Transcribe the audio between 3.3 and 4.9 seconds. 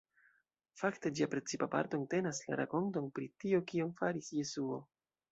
tio kion faris Jesuo.